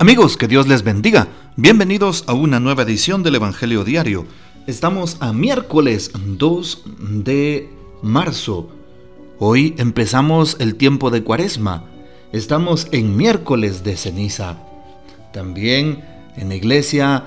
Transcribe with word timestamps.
Amigos, 0.00 0.38
que 0.38 0.48
Dios 0.48 0.66
les 0.66 0.82
bendiga. 0.82 1.28
Bienvenidos 1.56 2.24
a 2.26 2.32
una 2.32 2.58
nueva 2.58 2.84
edición 2.84 3.22
del 3.22 3.34
Evangelio 3.34 3.84
Diario. 3.84 4.24
Estamos 4.66 5.18
a 5.20 5.34
miércoles 5.34 6.10
2 6.14 6.84
de 7.22 7.68
marzo. 8.00 8.70
Hoy 9.38 9.74
empezamos 9.76 10.56
el 10.58 10.76
tiempo 10.76 11.10
de 11.10 11.22
cuaresma. 11.22 11.84
Estamos 12.32 12.88
en 12.92 13.14
miércoles 13.14 13.84
de 13.84 13.98
ceniza. 13.98 14.56
También 15.34 16.02
en 16.34 16.48
la 16.48 16.54
iglesia, 16.54 17.24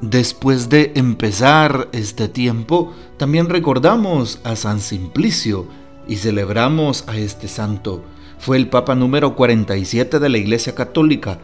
después 0.00 0.68
de 0.68 0.90
empezar 0.96 1.90
este 1.92 2.26
tiempo, 2.26 2.92
también 3.18 3.48
recordamos 3.48 4.40
a 4.42 4.56
San 4.56 4.80
Simplicio 4.80 5.68
y 6.08 6.16
celebramos 6.16 7.04
a 7.06 7.16
este 7.16 7.46
santo. 7.46 8.02
Fue 8.40 8.56
el 8.56 8.68
Papa 8.68 8.96
número 8.96 9.36
47 9.36 10.18
de 10.18 10.28
la 10.28 10.38
Iglesia 10.38 10.74
Católica 10.74 11.38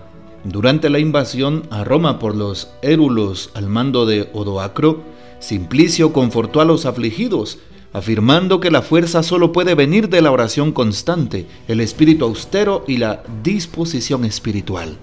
durante 0.45 0.90
la 0.90 0.98
invasión 0.98 1.64
a 1.70 1.84
Roma 1.84 2.18
por 2.18 2.36
los 2.36 2.70
érulos 2.82 3.50
al 3.54 3.68
mando 3.68 4.06
de 4.06 4.30
Odoacro, 4.32 5.02
Simplicio 5.38 6.12
confortó 6.12 6.60
a 6.60 6.64
los 6.64 6.86
afligidos, 6.86 7.59
afirmando 7.92 8.60
que 8.60 8.70
la 8.70 8.82
fuerza 8.82 9.22
solo 9.22 9.52
puede 9.52 9.74
venir 9.74 10.09
de 10.09 10.22
la 10.22 10.30
oración 10.30 10.72
constante, 10.72 11.46
el 11.68 11.80
espíritu 11.80 12.24
austero 12.24 12.84
y 12.86 12.98
la 12.98 13.22
disposición 13.42 14.24
espiritual. 14.24 14.96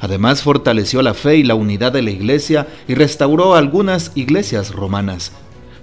Además 0.00 0.42
fortaleció 0.42 1.00
la 1.02 1.14
fe 1.14 1.36
y 1.36 1.42
la 1.44 1.54
unidad 1.54 1.92
de 1.92 2.02
la 2.02 2.10
iglesia 2.10 2.66
y 2.88 2.94
restauró 2.94 3.54
algunas 3.54 4.12
iglesias 4.16 4.74
romanas. 4.74 5.32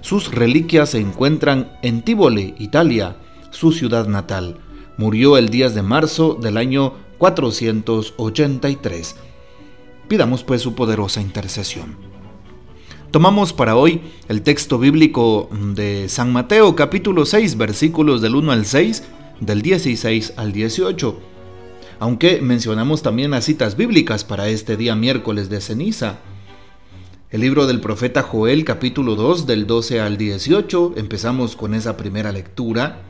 Sus 0.02 0.30
reliquias 0.30 0.90
se 0.90 0.98
encuentran 0.98 1.72
en 1.82 2.02
Tívoli, 2.02 2.54
Italia, 2.58 3.16
su 3.50 3.72
ciudad 3.72 4.06
natal. 4.06 4.58
Murió 4.98 5.38
el 5.38 5.48
10 5.48 5.74
de 5.74 5.82
marzo 5.82 6.38
del 6.40 6.58
año 6.58 6.94
483. 7.20 9.14
Pidamos 10.08 10.42
pues 10.42 10.62
su 10.62 10.74
poderosa 10.74 11.20
intercesión. 11.20 11.96
Tomamos 13.10 13.52
para 13.52 13.76
hoy 13.76 14.00
el 14.28 14.40
texto 14.40 14.78
bíblico 14.78 15.50
de 15.74 16.08
San 16.08 16.32
Mateo 16.32 16.74
capítulo 16.74 17.26
6 17.26 17.58
versículos 17.58 18.22
del 18.22 18.36
1 18.36 18.52
al 18.52 18.64
6, 18.64 19.04
del 19.40 19.60
16 19.60 20.32
al 20.36 20.52
18. 20.52 21.20
Aunque 21.98 22.40
mencionamos 22.40 23.02
también 23.02 23.32
las 23.32 23.44
citas 23.44 23.76
bíblicas 23.76 24.24
para 24.24 24.48
este 24.48 24.78
día 24.78 24.96
miércoles 24.96 25.50
de 25.50 25.60
ceniza. 25.60 26.20
El 27.28 27.42
libro 27.42 27.66
del 27.66 27.80
profeta 27.80 28.22
Joel 28.22 28.64
capítulo 28.64 29.14
2 29.14 29.46
del 29.46 29.66
12 29.66 30.00
al 30.00 30.16
18, 30.16 30.94
empezamos 30.96 31.54
con 31.54 31.74
esa 31.74 31.98
primera 31.98 32.32
lectura. 32.32 33.09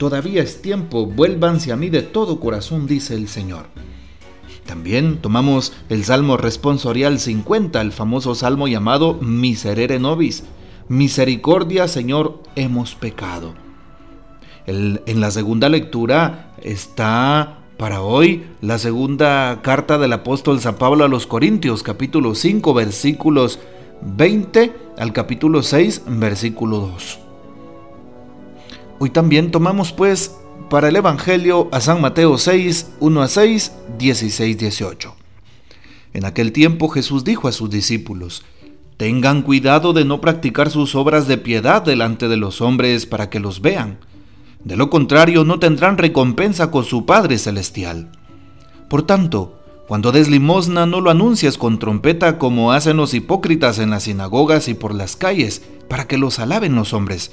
Todavía 0.00 0.42
es 0.42 0.62
tiempo, 0.62 1.04
vuélvanse 1.04 1.72
a 1.72 1.76
mí 1.76 1.90
de 1.90 2.00
todo 2.00 2.40
corazón, 2.40 2.86
dice 2.86 3.14
el 3.14 3.28
Señor. 3.28 3.66
También 4.64 5.18
tomamos 5.18 5.74
el 5.90 6.04
Salmo 6.04 6.38
responsorial 6.38 7.20
50, 7.20 7.78
el 7.82 7.92
famoso 7.92 8.34
salmo 8.34 8.66
llamado 8.66 9.18
Miserere 9.20 9.98
Nobis. 9.98 10.44
Misericordia, 10.88 11.86
Señor, 11.86 12.42
hemos 12.56 12.94
pecado. 12.94 13.52
en 14.66 15.20
la 15.20 15.30
segunda 15.30 15.68
lectura 15.68 16.54
está 16.62 17.58
para 17.76 18.00
hoy 18.00 18.46
la 18.62 18.78
segunda 18.78 19.60
carta 19.60 19.98
del 19.98 20.14
apóstol 20.14 20.60
San 20.60 20.76
Pablo 20.76 21.04
a 21.04 21.08
los 21.08 21.26
Corintios, 21.26 21.82
capítulo 21.82 22.34
5, 22.34 22.72
versículos 22.72 23.58
20 24.00 24.72
al 24.96 25.12
capítulo 25.12 25.62
6, 25.62 26.04
versículo 26.06 26.78
2. 26.78 27.19
Hoy 29.02 29.08
también 29.08 29.50
tomamos 29.50 29.94
pues 29.94 30.36
para 30.68 30.90
el 30.90 30.96
Evangelio 30.96 31.70
a 31.72 31.80
San 31.80 32.02
Mateo 32.02 32.36
6, 32.36 32.96
1 33.00 33.22
a 33.22 33.28
6, 33.28 33.72
16, 33.96 34.58
18. 34.58 35.16
En 36.12 36.26
aquel 36.26 36.52
tiempo 36.52 36.90
Jesús 36.90 37.24
dijo 37.24 37.48
a 37.48 37.52
sus 37.52 37.70
discípulos, 37.70 38.44
Tengan 38.98 39.40
cuidado 39.40 39.94
de 39.94 40.04
no 40.04 40.20
practicar 40.20 40.68
sus 40.68 40.94
obras 40.94 41.26
de 41.26 41.38
piedad 41.38 41.80
delante 41.80 42.28
de 42.28 42.36
los 42.36 42.60
hombres 42.60 43.06
para 43.06 43.30
que 43.30 43.40
los 43.40 43.62
vean. 43.62 44.00
De 44.64 44.76
lo 44.76 44.90
contrario, 44.90 45.44
no 45.44 45.58
tendrán 45.58 45.96
recompensa 45.96 46.70
con 46.70 46.84
su 46.84 47.06
Padre 47.06 47.38
Celestial. 47.38 48.12
Por 48.90 49.04
tanto, 49.04 49.62
cuando 49.88 50.12
des 50.12 50.28
limosna, 50.28 50.84
no 50.84 51.00
lo 51.00 51.10
anuncies 51.10 51.56
con 51.56 51.78
trompeta 51.78 52.36
como 52.36 52.72
hacen 52.72 52.98
los 52.98 53.14
hipócritas 53.14 53.78
en 53.78 53.88
las 53.88 54.02
sinagogas 54.02 54.68
y 54.68 54.74
por 54.74 54.94
las 54.94 55.16
calles, 55.16 55.62
para 55.88 56.06
que 56.06 56.18
los 56.18 56.38
alaben 56.38 56.74
los 56.74 56.92
hombres 56.92 57.32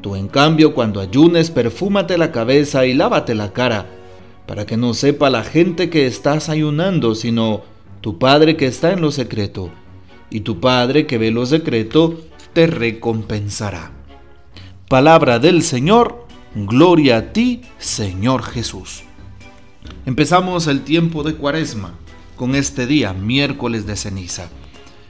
Tú 0.00 0.14
en 0.14 0.28
cambio 0.28 0.74
cuando 0.74 1.00
ayunes 1.00 1.50
perfúmate 1.50 2.18
la 2.18 2.30
cabeza 2.30 2.86
y 2.86 2.94
lávate 2.94 3.34
la 3.34 3.52
cara, 3.52 3.86
para 4.46 4.64
que 4.64 4.76
no 4.76 4.94
sepa 4.94 5.28
la 5.28 5.42
gente 5.42 5.90
que 5.90 6.06
estás 6.06 6.48
ayunando, 6.48 7.14
sino 7.14 7.62
tu 8.00 8.18
Padre 8.18 8.56
que 8.56 8.66
está 8.66 8.92
en 8.92 9.00
lo 9.00 9.10
secreto, 9.10 9.70
y 10.30 10.40
tu 10.40 10.60
Padre 10.60 11.06
que 11.06 11.18
ve 11.18 11.30
lo 11.30 11.46
secreto 11.46 12.20
te 12.52 12.66
recompensará. 12.66 13.90
Palabra 14.88 15.38
del 15.38 15.62
Señor, 15.62 16.26
gloria 16.54 17.18
a 17.18 17.32
ti, 17.32 17.62
Señor 17.78 18.42
Jesús. 18.42 19.02
Empezamos 20.06 20.66
el 20.66 20.82
tiempo 20.82 21.22
de 21.22 21.34
Cuaresma 21.34 21.92
con 22.36 22.54
este 22.54 22.86
día, 22.86 23.12
miércoles 23.12 23.84
de 23.86 23.96
ceniza. 23.96 24.48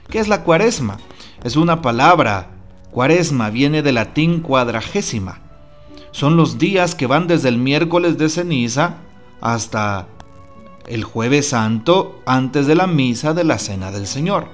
¿Qué 0.09 0.19
es 0.19 0.27
la 0.27 0.43
Cuaresma? 0.43 0.97
Es 1.43 1.55
una 1.55 1.81
palabra 1.81 2.58
Cuaresma 2.91 3.49
viene 3.49 3.81
del 3.81 3.95
latín 3.95 4.39
cuadragésima. 4.39 5.39
Son 6.11 6.37
los 6.37 6.57
días 6.57 6.95
que 6.95 7.07
van 7.07 7.27
desde 7.27 7.49
el 7.49 7.57
miércoles 7.57 8.17
de 8.17 8.29
ceniza 8.29 8.97
hasta 9.41 10.07
el 10.87 11.03
jueves 11.03 11.49
santo 11.49 12.19
antes 12.25 12.65
de 12.65 12.75
la 12.75 12.87
misa 12.87 13.33
de 13.33 13.43
la 13.43 13.59
Cena 13.59 13.91
del 13.91 14.07
Señor. 14.07 14.47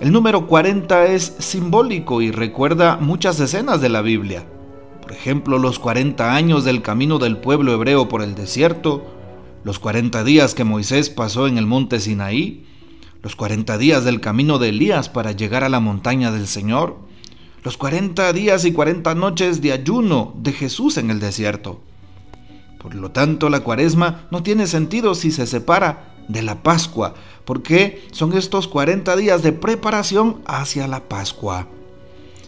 El 0.00 0.12
número 0.12 0.46
40 0.46 1.06
es 1.06 1.34
simbólico 1.38 2.22
y 2.22 2.30
recuerda 2.30 2.96
muchas 2.96 3.38
escenas 3.40 3.80
de 3.80 3.88
la 3.88 4.00
Biblia. 4.00 4.46
Por 5.00 5.12
ejemplo, 5.12 5.58
los 5.58 5.78
40 5.80 6.34
años 6.34 6.64
del 6.64 6.82
camino 6.82 7.18
del 7.18 7.36
pueblo 7.36 7.72
hebreo 7.72 8.08
por 8.08 8.22
el 8.22 8.34
desierto, 8.34 9.04
los 9.64 9.78
40 9.78 10.22
días 10.24 10.54
que 10.54 10.64
Moisés 10.64 11.10
pasó 11.10 11.46
en 11.46 11.58
el 11.58 11.66
monte 11.66 12.00
Sinaí, 12.00 12.66
los 13.22 13.36
40 13.36 13.78
días 13.78 14.04
del 14.04 14.20
camino 14.20 14.58
de 14.58 14.70
Elías 14.70 15.08
para 15.08 15.32
llegar 15.32 15.62
a 15.62 15.68
la 15.68 15.80
montaña 15.80 16.32
del 16.32 16.48
Señor, 16.48 16.96
los 17.62 17.76
40 17.76 18.32
días 18.32 18.64
y 18.64 18.72
40 18.72 19.14
noches 19.14 19.60
de 19.60 19.72
ayuno 19.72 20.34
de 20.36 20.52
Jesús 20.52 20.96
en 20.96 21.10
el 21.10 21.20
desierto. 21.20 21.80
Por 22.78 22.96
lo 22.96 23.12
tanto, 23.12 23.48
la 23.48 23.60
cuaresma 23.60 24.26
no 24.32 24.42
tiene 24.42 24.66
sentido 24.66 25.14
si 25.14 25.30
se 25.30 25.46
separa 25.46 26.16
de 26.26 26.42
la 26.42 26.64
Pascua, 26.64 27.14
porque 27.44 28.04
son 28.10 28.36
estos 28.36 28.66
40 28.66 29.14
días 29.14 29.42
de 29.42 29.52
preparación 29.52 30.42
hacia 30.44 30.88
la 30.88 31.08
Pascua. 31.08 31.68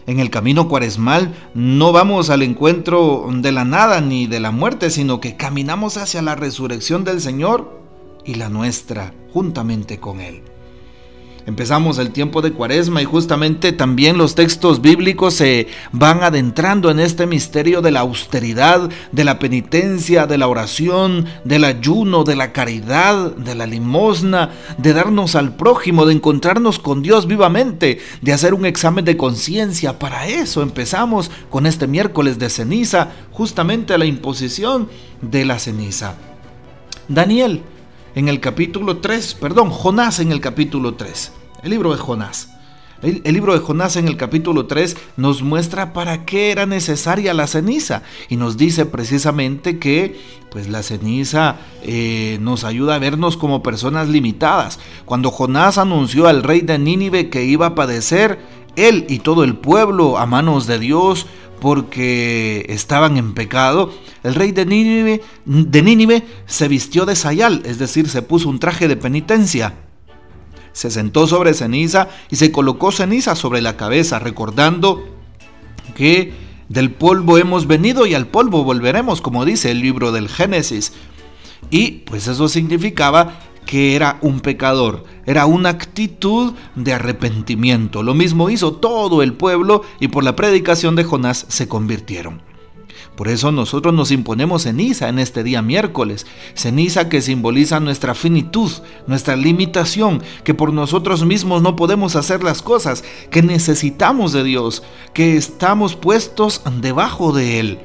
En 0.07 0.19
el 0.19 0.29
camino 0.29 0.67
cuaresmal 0.67 1.33
no 1.53 1.93
vamos 1.93 2.29
al 2.29 2.41
encuentro 2.41 3.27
de 3.31 3.51
la 3.53 3.63
nada 3.63 4.01
ni 4.01 4.27
de 4.27 4.41
la 4.41 4.51
muerte, 4.51 4.89
sino 4.89 5.21
que 5.21 5.37
caminamos 5.37 5.95
hacia 5.95 6.21
la 6.21 6.35
resurrección 6.35 7.05
del 7.05 7.21
Señor 7.21 7.81
y 8.25 8.35
la 8.35 8.49
nuestra 8.49 9.13
juntamente 9.31 9.99
con 9.99 10.19
Él. 10.19 10.43
Empezamos 11.47 11.99
el 11.99 12.09
tiempo 12.09 12.41
de 12.41 12.53
cuaresma 12.53 13.03
y 13.03 13.05
justamente 13.05 13.71
también 13.71 14.17
los 14.17 14.33
textos 14.33 14.81
bíblicos 14.81 15.35
se 15.35 15.67
van 15.91 16.23
adentrando 16.23 16.89
en 16.89 16.99
este 16.99 17.27
misterio 17.27 17.83
de 17.83 17.91
la 17.91 17.99
austeridad, 17.99 18.89
de 19.11 19.23
la 19.23 19.37
penitencia, 19.37 20.25
de 20.25 20.39
la 20.39 20.47
oración, 20.47 21.27
del 21.43 21.65
ayuno, 21.65 22.23
de 22.23 22.35
la 22.35 22.51
caridad, 22.51 23.35
de 23.35 23.53
la 23.53 23.67
limosna, 23.67 24.49
de 24.79 24.93
darnos 24.93 25.35
al 25.35 25.55
prójimo, 25.55 26.07
de 26.07 26.13
encontrarnos 26.13 26.79
con 26.79 27.03
Dios 27.03 27.27
vivamente, 27.27 27.99
de 28.21 28.33
hacer 28.33 28.55
un 28.55 28.65
examen 28.65 29.05
de 29.05 29.15
conciencia. 29.15 29.99
Para 29.99 30.27
eso 30.27 30.63
empezamos 30.63 31.29
con 31.51 31.67
este 31.67 31.85
miércoles 31.85 32.39
de 32.39 32.49
ceniza, 32.49 33.09
justamente 33.31 33.95
la 33.99 34.05
imposición 34.05 34.89
de 35.21 35.45
la 35.45 35.59
ceniza. 35.59 36.15
Daniel 37.07 37.61
en 38.15 38.29
el 38.29 38.39
capítulo 38.39 38.97
3, 38.97 39.35
perdón, 39.35 39.69
Jonás 39.69 40.19
en 40.19 40.31
el 40.31 40.39
capítulo 40.39 40.95
3, 40.95 41.31
el 41.63 41.69
libro 41.69 41.91
de 41.91 41.97
Jonás. 41.97 42.49
El, 43.01 43.21
libro 43.33 43.53
de 43.53 43.59
Jonás 43.59 43.97
en 43.97 44.07
el 44.07 44.15
capítulo 44.15 44.65
3 44.67 44.95
nos 45.17 45.43
muestra 45.43 45.91
para 45.91 46.25
qué 46.25 46.51
era 46.51 46.65
necesaria 46.65 47.33
la 47.33 47.45
ceniza 47.45 48.03
y 48.29 48.37
nos 48.37 48.55
dice 48.57 48.85
precisamente 48.85 49.77
que 49.77 50.19
pues 50.49 50.69
la 50.69 50.81
ceniza 50.81 51.57
eh, 51.83 52.37
nos 52.39 52.63
ayuda 52.63 52.95
a 52.95 52.99
vernos 52.99 53.35
como 53.35 53.61
personas 53.61 54.07
limitadas. 54.07 54.79
Cuando 55.03 55.29
Jonás 55.29 55.77
anunció 55.77 56.27
al 56.27 56.41
rey 56.41 56.61
de 56.61 56.79
Nínive 56.79 57.29
que 57.29 57.43
iba 57.43 57.67
a 57.67 57.75
padecer, 57.75 58.39
él 58.77 59.05
y 59.09 59.19
todo 59.19 59.43
el 59.43 59.57
pueblo 59.57 60.17
a 60.17 60.25
manos 60.25 60.65
de 60.65 60.79
Dios, 60.79 61.27
porque 61.59 62.65
estaban 62.69 63.17
en 63.17 63.33
pecado, 63.33 63.93
el 64.23 64.35
rey 64.35 64.51
de 64.51 64.65
Nínive, 64.65 66.25
se 66.45 66.67
vistió 66.67 67.05
de 67.05 67.15
sayal, 67.15 67.61
es 67.65 67.79
decir, 67.79 68.09
se 68.09 68.21
puso 68.21 68.49
un 68.49 68.59
traje 68.59 68.87
de 68.87 68.97
penitencia. 68.97 69.73
Se 70.73 70.91
sentó 70.91 71.25
sobre 71.25 71.53
ceniza 71.53 72.09
y 72.29 72.35
se 72.35 72.51
colocó 72.51 72.91
ceniza 72.91 73.35
sobre 73.35 73.61
la 73.61 73.77
cabeza, 73.77 74.19
recordando 74.19 75.07
que 75.95 76.33
del 76.67 76.91
polvo 76.91 77.37
hemos 77.37 77.67
venido 77.67 78.05
y 78.05 78.13
al 78.13 78.27
polvo 78.27 78.63
volveremos, 78.63 79.21
como 79.21 79.45
dice 79.45 79.71
el 79.71 79.81
libro 79.81 80.11
del 80.11 80.27
Génesis. 80.27 80.91
Y 81.69 81.91
pues 82.05 82.27
eso 82.27 82.49
significaba 82.49 83.39
que 83.65 83.95
era 83.95 84.17
un 84.21 84.39
pecador, 84.39 85.03
era 85.25 85.45
una 85.45 85.69
actitud 85.69 86.53
de 86.75 86.93
arrepentimiento. 86.93 88.03
Lo 88.03 88.13
mismo 88.13 88.49
hizo 88.49 88.73
todo 88.73 89.21
el 89.23 89.33
pueblo 89.33 89.83
y 89.99 90.07
por 90.07 90.23
la 90.23 90.35
predicación 90.35 90.95
de 90.95 91.03
Jonás 91.03 91.45
se 91.49 91.67
convirtieron. 91.67 92.41
Por 93.15 93.29
eso 93.29 93.51
nosotros 93.51 93.93
nos 93.93 94.11
imponemos 94.11 94.63
ceniza 94.63 95.07
en 95.07 95.19
este 95.19 95.43
día 95.43 95.61
miércoles, 95.61 96.25
ceniza 96.53 97.07
que 97.07 97.21
simboliza 97.21 97.79
nuestra 97.79 98.13
finitud, 98.13 98.71
nuestra 99.07 99.37
limitación, 99.37 100.21
que 100.43 100.53
por 100.53 100.73
nosotros 100.73 101.25
mismos 101.25 101.61
no 101.61 101.77
podemos 101.77 102.17
hacer 102.17 102.43
las 102.43 102.61
cosas, 102.61 103.05
que 103.31 103.41
necesitamos 103.41 104.33
de 104.33 104.43
Dios, 104.43 104.83
que 105.13 105.37
estamos 105.37 105.95
puestos 105.95 106.61
debajo 106.81 107.31
de 107.31 107.59
Él. 107.59 107.79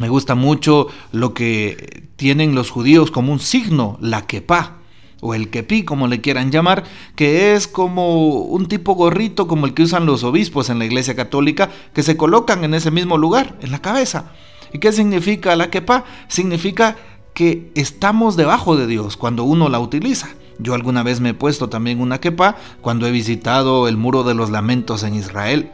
Me 0.00 0.08
gusta 0.08 0.34
mucho 0.34 0.88
lo 1.12 1.34
que 1.34 2.04
tienen 2.16 2.54
los 2.54 2.70
judíos 2.70 3.10
como 3.10 3.32
un 3.32 3.40
signo, 3.40 3.98
la 4.00 4.26
kepa 4.26 4.78
o 5.20 5.34
el 5.34 5.50
kepi, 5.50 5.84
como 5.84 6.08
le 6.08 6.20
quieran 6.20 6.50
llamar, 6.50 6.84
que 7.14 7.54
es 7.54 7.68
como 7.68 8.40
un 8.40 8.66
tipo 8.66 8.94
gorrito 8.94 9.46
como 9.46 9.66
el 9.66 9.74
que 9.74 9.84
usan 9.84 10.06
los 10.06 10.24
obispos 10.24 10.68
en 10.68 10.78
la 10.78 10.84
iglesia 10.84 11.14
católica, 11.14 11.70
que 11.94 12.02
se 12.02 12.16
colocan 12.16 12.64
en 12.64 12.74
ese 12.74 12.90
mismo 12.90 13.18
lugar, 13.18 13.56
en 13.60 13.70
la 13.70 13.80
cabeza. 13.80 14.32
¿Y 14.72 14.78
qué 14.78 14.90
significa 14.92 15.54
la 15.54 15.70
kepa? 15.70 16.04
Significa 16.26 16.96
que 17.34 17.70
estamos 17.74 18.36
debajo 18.36 18.76
de 18.76 18.86
Dios 18.86 19.16
cuando 19.16 19.44
uno 19.44 19.68
la 19.68 19.78
utiliza. 19.78 20.28
Yo 20.58 20.74
alguna 20.74 21.02
vez 21.02 21.20
me 21.20 21.30
he 21.30 21.34
puesto 21.34 21.68
también 21.68 22.00
una 22.00 22.18
kepa 22.18 22.56
cuando 22.80 23.06
he 23.06 23.10
visitado 23.10 23.88
el 23.88 23.96
muro 23.96 24.22
de 24.22 24.34
los 24.34 24.50
lamentos 24.50 25.02
en 25.02 25.14
Israel. 25.14 25.70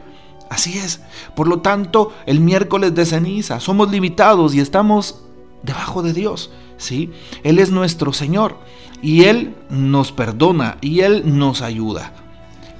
Así 0.49 0.77
es. 0.77 1.01
Por 1.35 1.47
lo 1.47 1.59
tanto, 1.59 2.11
el 2.25 2.39
miércoles 2.39 2.95
de 2.95 3.05
ceniza 3.05 3.59
somos 3.59 3.91
limitados 3.91 4.55
y 4.55 4.59
estamos 4.59 5.21
debajo 5.63 6.01
de 6.01 6.13
Dios. 6.13 6.51
¿sí? 6.77 7.11
Él 7.43 7.59
es 7.59 7.71
nuestro 7.71 8.13
Señor 8.13 8.57
y 9.01 9.23
Él 9.25 9.55
nos 9.69 10.11
perdona 10.11 10.77
y 10.81 11.01
Él 11.01 11.23
nos 11.37 11.61
ayuda. 11.61 12.13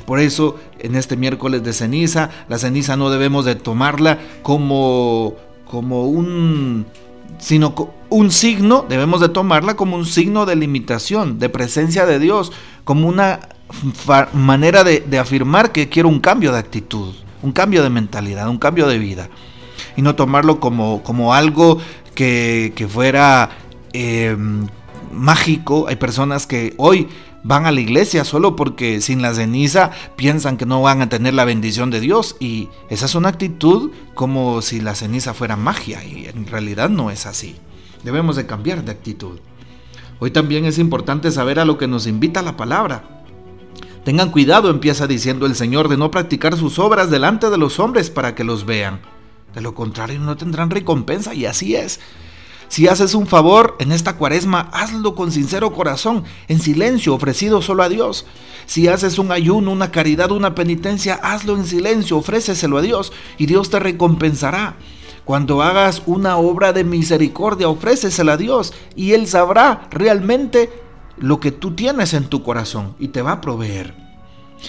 Por 0.06 0.20
eso 0.20 0.56
en 0.80 0.96
este 0.96 1.16
miércoles 1.16 1.64
de 1.64 1.74
ceniza, 1.74 2.32
la 2.48 2.58
ceniza 2.58 2.98
no 2.98 3.12
debemos 3.12 3.46
de 3.46 3.54
tomarla 3.54 4.18
como, 4.42 5.36
como 5.66 6.08
un 6.08 6.88
sino 7.38 7.76
un 8.10 8.32
signo, 8.32 8.86
debemos 8.90 9.22
de 9.22 9.30
tomarla 9.30 9.76
como 9.76 9.96
un 9.96 10.06
signo 10.06 10.48
de 10.48 10.56
limitación, 10.56 11.38
de 11.38 11.48
presencia 11.48 12.08
de 12.08 12.18
Dios, 12.18 12.52
como 12.84 13.08
una 13.08 13.40
manera 14.34 14.84
de, 14.84 15.02
de 15.02 15.20
afirmar 15.20 15.72
que 15.72 15.90
quiero 15.90 16.10
un 16.10 16.20
cambio 16.20 16.52
de 16.52 16.58
actitud, 16.58 17.14
un 17.42 17.52
cambio 17.52 17.84
de 17.84 17.90
mentalidad, 17.90 18.50
un 18.50 18.60
cambio 18.60 18.88
de 18.88 19.00
vida. 19.00 19.30
Y 19.96 20.02
no 20.02 20.16
tomarlo 20.16 20.60
como, 20.60 21.04
como 21.04 21.34
algo 21.34 21.80
que, 22.16 22.74
que 22.76 22.88
fuera 22.88 23.50
Em, 23.94 24.68
mágico. 25.12 25.88
Hay 25.88 25.96
personas 25.96 26.46
que 26.46 26.74
hoy 26.78 27.08
van 27.44 27.66
a 27.66 27.72
la 27.72 27.80
iglesia 27.80 28.24
solo 28.26 28.56
porque 28.56 29.02
sin 29.02 29.22
la 29.22 29.34
ceniza 29.34 29.92
piensan 30.16 30.58
que 30.58 30.66
no 30.66 30.82
van 30.82 31.02
a 31.02 31.10
tener 31.10 31.34
la 31.34 31.46
bendición 31.46 31.90
de 31.90 32.00
Dios. 32.00 32.36
Y 32.40 32.70
esa 32.90 33.06
es 33.06 33.16
una 33.16 33.30
actitud 33.30 33.92
como 34.14 34.62
si 34.62 34.82
la 34.82 34.96
ceniza 34.96 35.34
fuera 35.34 35.56
magia 35.56 36.04
y 36.04 36.28
en 36.28 36.46
realidad 36.48 36.90
no 36.90 37.10
es 37.10 37.26
así. 37.26 37.56
Debemos 38.04 38.36
de 38.36 38.46
cambiar 38.46 38.84
de 38.84 38.92
actitud. 38.92 39.40
Hoy 40.20 40.32
también 40.32 40.66
es 40.66 40.78
importante 40.78 41.32
saber 41.32 41.60
a 41.60 41.66
lo 41.66 41.78
que 41.78 41.88
nos 41.88 42.06
invita 42.06 42.42
la 42.42 42.58
palabra. 42.58 43.19
Tengan 44.10 44.32
cuidado, 44.32 44.72
empieza 44.72 45.06
diciendo 45.06 45.46
el 45.46 45.54
Señor, 45.54 45.88
de 45.88 45.96
no 45.96 46.10
practicar 46.10 46.58
sus 46.58 46.80
obras 46.80 47.12
delante 47.12 47.52
de 47.52 47.60
los 47.60 47.80
hombres 47.80 48.10
para 48.10 48.34
que 48.34 48.44
los 48.44 48.66
vean. 48.66 49.02
De 49.54 49.62
lo 49.62 49.76
contrario 49.76 50.20
no 50.20 50.36
tendrán 50.36 50.72
recompensa 50.72 51.36
y 51.36 51.46
así 51.46 51.76
es. 51.76 52.00
Si 52.70 52.88
haces 52.88 53.14
un 53.14 53.28
favor 53.28 53.76
en 53.78 53.92
esta 53.92 54.18
cuaresma, 54.18 54.68
hazlo 54.74 55.14
con 55.14 55.32
sincero 55.32 55.74
corazón, 55.74 56.24
en 56.48 56.60
silencio, 56.60 57.14
ofrecido 57.14 57.62
solo 57.62 57.84
a 57.84 57.90
Dios. 57.90 58.26
Si 58.66 58.88
haces 58.88 59.20
un 59.20 59.32
ayuno, 59.32 59.72
una 59.72 59.92
caridad, 59.92 60.32
una 60.32 60.56
penitencia, 60.56 61.14
hazlo 61.14 61.56
en 61.56 61.68
silencio, 61.68 62.18
ofréceselo 62.18 62.80
a 62.80 62.82
Dios 62.82 63.14
y 63.38 63.46
Dios 63.46 63.70
te 63.70 63.78
recompensará. 63.78 64.74
Cuando 65.24 65.62
hagas 65.62 66.02
una 66.08 66.38
obra 66.38 66.74
de 66.74 66.84
misericordia, 66.84 67.70
ofrécesela 67.70 68.34
a 68.34 68.38
Dios 68.38 68.74
y 68.96 69.12
Él 69.12 69.28
sabrá 69.28 69.88
realmente 69.92 70.72
lo 71.20 71.40
que 71.40 71.52
tú 71.52 71.72
tienes 71.72 72.14
en 72.14 72.26
tu 72.26 72.44
corazón 72.44 72.96
y 73.00 73.10
te 73.10 73.22
va 73.22 73.34
a 73.34 73.42
proveer. 73.42 73.96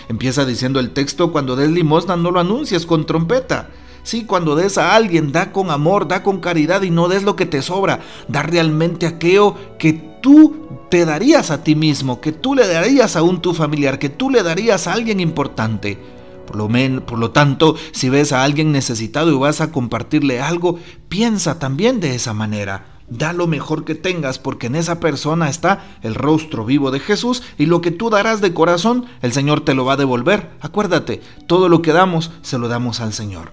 Empieza 0.08 0.44
diciendo 0.44 0.81
el 0.81 0.91
texto, 0.91 1.32
cuando 1.32 1.56
des 1.56 1.70
limosna 1.70 2.17
no 2.17 2.31
lo 2.31 2.41
anuncies 2.41 2.87
con 2.87 3.06
trompeta 3.06 3.70
Sí, 4.02 4.25
cuando 4.25 4.56
des 4.56 4.79
a 4.79 4.94
alguien, 4.94 5.33
da 5.33 5.52
con 5.52 5.71
amor, 5.71 6.09
da 6.09 6.23
con 6.23 6.40
caridad 6.40 6.83
y 6.83 6.90
no 6.90 7.09
des 7.09 7.23
lo 7.23 7.37
que 7.37 7.47
te 7.47 7.62
sobra. 7.62 8.00
Da 8.28 8.42
realmente 8.42 9.07
aquello 9.07 9.54
que 9.78 9.92
tú 9.92 10.57
te 10.90 11.04
darías 11.04 11.50
a 11.50 11.62
ti 11.62 11.75
mismo, 11.75 12.21
que 12.21 12.33
tú 12.33 12.54
le 12.54 12.66
darías 12.66 13.16
a 13.16 13.23
un 13.23 13.40
tu 13.42 13.52
familiar, 13.54 13.99
que 13.99 14.09
tú 14.09 14.30
le 14.30 14.42
darías 14.42 14.87
a 14.87 14.95
alguien 14.95 15.21
importante. 15.21 15.99
Por 16.47 16.57
lo, 16.57 16.69
por 17.04 17.19
lo 17.19 17.30
tanto, 17.30 17.76
si 17.92 18.09
ves 18.09 18.33
a 18.33 18.42
alguien 18.42 18.73
necesitado 18.73 19.30
y 19.30 19.38
vas 19.38 19.61
a 19.61 19.71
compartirle 19.71 20.40
algo, 20.40 20.78
piensa 21.09 21.59
también 21.59 22.00
de 22.00 22.14
esa 22.14 22.35
manera. 22.35 23.00
Da 23.11 23.33
lo 23.33 23.49
mejor 23.49 23.85
que 23.85 23.97
tengas 23.97 24.38
porque 24.38 24.69
en 24.69 24.76
esa 24.76 25.00
persona 25.00 25.49
está 25.49 25.85
el 26.02 26.14
rostro 26.14 26.64
vivo 26.64 26.93
de 26.93 27.00
Jesús 27.00 27.43
y 27.59 27.67
lo 27.67 27.81
que 27.81 27.90
tú 27.90 28.09
darás 28.09 28.40
de 28.40 28.55
corazón, 28.55 29.07
el 29.21 29.33
Señor 29.33 29.62
te 29.62 29.75
lo 29.75 29.85
va 29.85 29.95
a 29.95 29.97
devolver. 29.97 30.50
Acuérdate, 30.61 31.21
todo 31.49 31.69
lo 31.69 31.83
que 31.83 31.93
damos, 31.93 32.31
se 32.43 32.57
lo 32.57 32.69
damos 32.69 33.00
al 33.00 33.12
Señor. 33.12 33.52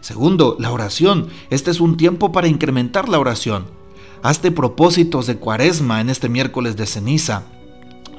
Segundo, 0.00 0.56
la 0.58 0.72
oración. 0.72 1.28
Este 1.50 1.70
es 1.70 1.80
un 1.80 1.96
tiempo 1.96 2.32
para 2.32 2.48
incrementar 2.48 3.08
la 3.08 3.20
oración. 3.20 3.66
Hazte 4.22 4.50
propósitos 4.50 5.26
de 5.26 5.36
cuaresma 5.36 6.00
en 6.00 6.10
este 6.10 6.28
miércoles 6.28 6.76
de 6.76 6.86
ceniza. 6.86 7.44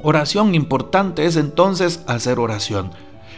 Oración 0.04 0.56
importante 0.56 1.26
es 1.26 1.36
entonces 1.36 2.02
hacer 2.08 2.40
oración. 2.40 2.92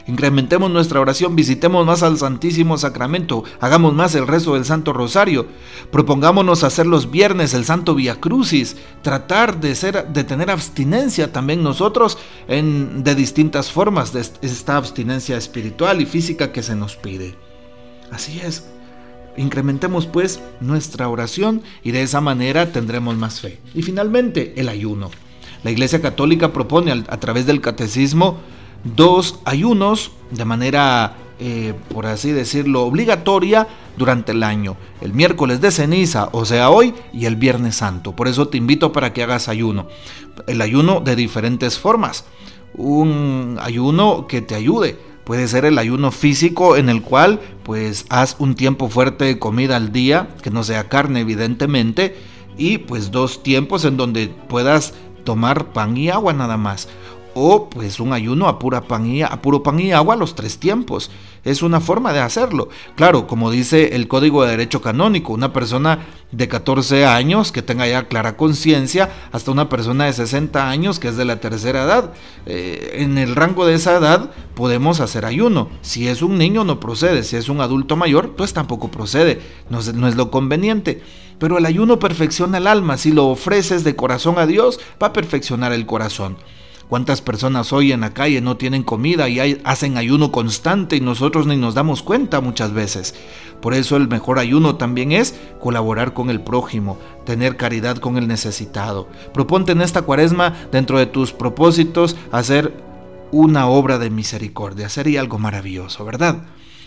Incrementemos 0.08 0.72
nuestra 0.72 1.02
oración, 1.02 1.36
visitemos 1.36 1.86
más 1.86 2.02
al 2.02 2.18
Santísimo 2.18 2.78
Sacramento, 2.78 3.44
hagamos 3.60 3.94
más 3.94 4.16
el 4.16 4.26
rezo 4.26 4.54
del 4.54 4.64
Santo 4.64 4.94
Rosario, 4.94 5.48
propongámonos 5.92 6.64
hacer 6.64 6.86
los 6.88 7.12
viernes 7.12 7.54
el 7.54 7.66
Santo 7.66 7.94
Via 7.94 8.16
Crucis, 8.16 8.78
tratar 9.02 9.60
de, 9.60 9.76
ser, 9.76 10.08
de 10.08 10.24
tener 10.24 10.50
abstinencia 10.50 11.34
también 11.34 11.62
nosotros 11.62 12.18
en, 12.48 13.04
de 13.04 13.16
distintas 13.16 13.70
formas 13.70 14.14
de 14.14 14.22
esta 14.42 14.78
abstinencia 14.78 15.36
espiritual 15.36 16.00
y 16.02 16.06
física 16.06 16.54
que 16.54 16.64
se 16.64 16.76
nos 16.76 16.96
pide. 16.96 17.36
Así 18.10 18.40
es. 18.40 18.66
Incrementemos 19.36 20.08
pues 20.08 20.40
nuestra 20.62 21.10
oración 21.10 21.62
y 21.84 21.92
de 21.92 22.02
esa 22.02 22.22
manera 22.22 22.72
tendremos 22.72 23.18
más 23.18 23.42
fe. 23.42 23.60
Y 23.76 23.84
finalmente, 23.84 24.54
el 24.56 24.70
ayuno. 24.70 25.12
La 25.64 25.72
Iglesia 25.72 26.02
Católica 26.02 26.54
propone 26.54 26.92
a 26.92 27.20
través 27.20 27.46
del 27.46 27.62
catecismo 27.62 28.38
dos 28.84 29.40
ayunos 29.46 30.12
de 30.32 30.46
manera, 30.46 31.16
eh, 31.40 31.74
por 31.94 32.06
así 32.06 32.32
decirlo, 32.32 32.84
obligatoria 32.84 33.68
durante 33.98 34.32
el 34.32 34.44
año. 34.44 34.78
El 35.02 35.14
miércoles 35.14 35.62
de 35.62 35.72
ceniza, 35.72 36.30
o 36.32 36.46
sea, 36.46 36.70
hoy, 36.70 36.94
y 37.14 37.26
el 37.26 37.36
viernes 37.36 37.78
santo. 37.78 38.16
Por 38.16 38.28
eso 38.28 38.48
te 38.48 38.58
invito 38.58 38.92
para 38.92 39.14
que 39.14 39.24
hagas 39.24 39.48
ayuno. 39.48 39.88
El 40.48 40.62
ayuno 40.62 41.02
de 41.02 41.16
diferentes 41.16 41.80
formas. 41.80 42.26
un 42.74 43.58
ayuno 43.62 44.28
que 44.28 44.42
te 44.42 44.54
ayude. 44.54 45.00
Puede 45.24 45.48
ser 45.48 45.66
el 45.66 45.78
ayuno 45.78 46.12
físico 46.12 46.78
en 46.78 46.90
el 46.90 47.02
cual 47.02 47.42
pues 47.64 48.06
haz 48.10 48.36
un 48.40 48.56
tiempo 48.56 48.88
fuerte 48.88 49.26
de 49.26 49.40
comida 49.40 49.76
al 49.76 49.92
día, 49.92 50.30
que 50.42 50.52
no 50.52 50.64
sea 50.64 50.88
carne 50.88 51.22
evidentemente, 51.22 52.16
y 52.58 52.78
pues 52.78 53.12
dos 53.12 53.44
tiempos 53.44 53.84
en 53.84 53.98
donde 53.98 54.28
puedas 54.28 54.94
tomar 55.26 55.74
pan 55.74 55.98
y 55.98 56.10
agua 56.10 56.32
nada 56.34 56.56
más 56.56 56.88
o 57.40 57.70
pues 57.70 58.00
un 58.00 58.14
ayuno 58.14 58.48
a, 58.48 58.58
pura 58.58 58.82
pan 58.82 59.08
a 59.24 59.42
puro 59.42 59.62
pan 59.62 59.80
y 59.80 59.92
agua 59.92 60.16
los 60.16 60.34
tres 60.34 60.58
tiempos. 60.58 61.12
Es 61.44 61.62
una 61.62 61.80
forma 61.80 62.12
de 62.12 62.20
hacerlo. 62.20 62.70
Claro, 62.96 63.28
como 63.28 63.52
dice 63.52 63.96
el 63.96 64.08
Código 64.08 64.44
de 64.44 64.52
Derecho 64.52 64.82
Canónico, 64.82 65.34
una 65.34 65.54
persona 65.54 66.00
de 66.32 66.48
14 66.48 67.06
años 67.06 67.52
que 67.52 67.62
tenga 67.62 67.88
ya 67.88 68.08
clara 68.08 68.36
conciencia, 68.36 69.12
hasta 69.32 69.52
una 69.52 69.70
persona 69.70 70.06
de 70.06 70.14
60 70.14 70.68
años 70.68 71.00
que 71.00 71.10
es 71.10 71.16
de 71.16 71.26
la 71.26 71.40
tercera 71.40 71.84
edad. 71.84 72.14
Eh, 72.48 72.98
en 73.02 73.20
el 73.20 73.36
rango 73.36 73.68
de 73.68 73.76
esa 73.76 73.98
edad 73.98 74.32
podemos 74.56 75.00
hacer 75.00 75.24
ayuno. 75.24 75.70
Si 75.82 76.08
es 76.08 76.24
un 76.24 76.40
niño 76.40 76.64
no 76.64 76.80
procede, 76.80 77.24
si 77.24 77.36
es 77.36 77.50
un 77.50 77.62
adulto 77.62 77.96
mayor 77.96 78.36
pues 78.36 78.54
tampoco 78.54 78.90
procede, 78.90 79.40
no 79.70 79.80
es 79.80 80.16
lo 80.16 80.32
conveniente. 80.32 81.04
Pero 81.40 81.60
el 81.60 81.66
ayuno 81.68 82.00
perfecciona 82.00 82.58
el 82.58 82.66
alma, 82.66 82.98
si 82.98 83.12
lo 83.12 83.28
ofreces 83.28 83.84
de 83.84 83.96
corazón 83.96 84.40
a 84.40 84.48
Dios, 84.48 84.80
va 85.02 85.08
a 85.08 85.14
perfeccionar 85.14 85.72
el 85.72 85.86
corazón. 85.86 86.38
¿Cuántas 86.90 87.22
personas 87.22 87.74
hoy 87.74 87.92
en 87.92 88.00
la 88.00 88.14
calle 88.14 88.40
no 88.40 88.56
tienen 88.56 88.82
comida 88.82 89.28
y 89.28 89.60
hacen 89.66 89.98
ayuno 89.98 90.32
constante 90.32 90.96
y 90.96 91.02
nosotros 91.02 91.46
ni 91.46 91.58
nos 91.58 91.74
damos 91.74 92.02
cuenta 92.02 92.40
muchas 92.40 92.72
veces? 92.72 93.14
Por 93.62 93.74
eso 93.74 93.98
el 93.98 94.08
mejor 94.08 94.40
ayuno 94.40 94.78
también 94.78 95.12
es 95.12 95.36
colaborar 95.60 96.14
con 96.14 96.30
el 96.30 96.40
prójimo, 96.40 96.98
tener 97.26 97.58
caridad 97.58 97.98
con 97.98 98.18
el 98.18 98.30
necesitado. 98.30 99.10
Proponte 99.34 99.74
en 99.74 99.82
esta 99.82 100.04
cuaresma, 100.04 100.56
dentro 100.72 100.98
de 100.98 101.08
tus 101.08 101.34
propósitos, 101.34 102.16
hacer 102.32 102.74
una 103.32 103.68
obra 103.68 104.00
de 104.00 104.10
misericordia. 104.10 104.88
Sería 104.88 105.20
algo 105.20 105.40
maravilloso, 105.40 106.06
¿verdad? 106.06 106.44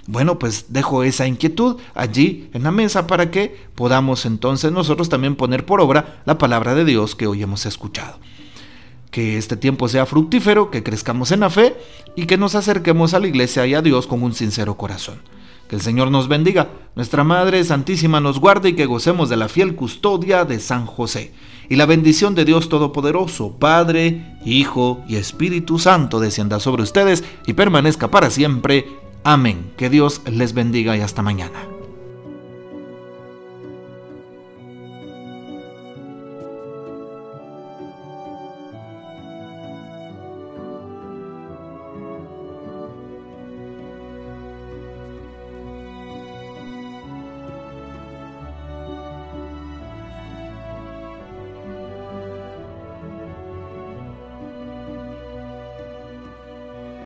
Bueno, 0.06 0.38
pues 0.38 0.72
dejo 0.72 1.02
esa 1.02 1.26
inquietud 1.26 1.76
allí 1.94 2.48
en 2.54 2.62
la 2.62 2.70
mesa 2.70 3.06
para 3.06 3.30
que 3.30 3.54
podamos 3.74 4.24
entonces 4.24 4.72
nosotros 4.72 5.10
también 5.10 5.36
poner 5.36 5.66
por 5.66 5.82
obra 5.82 6.22
la 6.24 6.38
palabra 6.38 6.74
de 6.74 6.86
Dios 6.86 7.14
que 7.14 7.26
hoy 7.26 7.42
hemos 7.42 7.66
escuchado 7.66 8.18
que 9.10 9.38
este 9.38 9.56
tiempo 9.56 9.88
sea 9.88 10.06
fructífero, 10.06 10.70
que 10.70 10.82
crezcamos 10.82 11.32
en 11.32 11.40
la 11.40 11.50
fe 11.50 11.76
y 12.16 12.26
que 12.26 12.36
nos 12.36 12.54
acerquemos 12.54 13.14
a 13.14 13.20
la 13.20 13.26
iglesia 13.26 13.66
y 13.66 13.74
a 13.74 13.82
Dios 13.82 14.06
con 14.06 14.22
un 14.22 14.34
sincero 14.34 14.76
corazón. 14.76 15.20
Que 15.68 15.76
el 15.76 15.82
Señor 15.82 16.10
nos 16.10 16.26
bendiga, 16.26 16.68
nuestra 16.96 17.22
Madre 17.22 17.62
Santísima 17.62 18.20
nos 18.20 18.40
guarde 18.40 18.70
y 18.70 18.72
que 18.74 18.86
gocemos 18.86 19.28
de 19.28 19.36
la 19.36 19.48
fiel 19.48 19.76
custodia 19.76 20.44
de 20.44 20.58
San 20.58 20.84
José. 20.84 21.32
Y 21.68 21.76
la 21.76 21.86
bendición 21.86 22.34
de 22.34 22.44
Dios 22.44 22.68
Todopoderoso, 22.68 23.56
Padre, 23.56 24.36
Hijo 24.44 25.04
y 25.06 25.14
Espíritu 25.14 25.78
Santo 25.78 26.18
descienda 26.18 26.58
sobre 26.58 26.82
ustedes 26.82 27.22
y 27.46 27.52
permanezca 27.52 28.10
para 28.10 28.30
siempre. 28.30 28.86
Amén. 29.22 29.70
Que 29.76 29.90
Dios 29.90 30.22
les 30.26 30.54
bendiga 30.54 30.96
y 30.96 31.00
hasta 31.00 31.22
mañana. 31.22 31.79